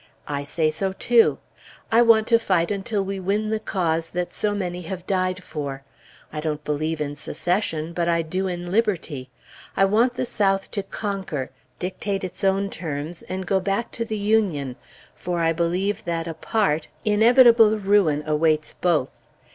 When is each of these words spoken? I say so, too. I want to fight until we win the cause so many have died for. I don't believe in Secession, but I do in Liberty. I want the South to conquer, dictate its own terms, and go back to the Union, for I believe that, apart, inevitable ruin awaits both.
I 0.27 0.41
say 0.43 0.71
so, 0.71 0.93
too. 0.93 1.37
I 1.91 2.01
want 2.01 2.25
to 2.29 2.39
fight 2.39 2.71
until 2.71 3.05
we 3.05 3.19
win 3.19 3.49
the 3.49 3.59
cause 3.59 4.11
so 4.29 4.55
many 4.55 4.81
have 4.81 5.05
died 5.05 5.43
for. 5.43 5.83
I 6.33 6.39
don't 6.41 6.63
believe 6.63 6.99
in 6.99 7.13
Secession, 7.13 7.93
but 7.93 8.07
I 8.09 8.23
do 8.23 8.47
in 8.47 8.71
Liberty. 8.71 9.29
I 9.77 9.85
want 9.85 10.15
the 10.15 10.25
South 10.25 10.71
to 10.71 10.81
conquer, 10.81 11.51
dictate 11.77 12.23
its 12.23 12.43
own 12.43 12.71
terms, 12.71 13.21
and 13.29 13.45
go 13.45 13.59
back 13.59 13.91
to 13.91 14.03
the 14.03 14.17
Union, 14.17 14.75
for 15.13 15.39
I 15.39 15.53
believe 15.53 16.03
that, 16.05 16.27
apart, 16.27 16.87
inevitable 17.05 17.77
ruin 17.77 18.23
awaits 18.25 18.73
both. 18.73 19.27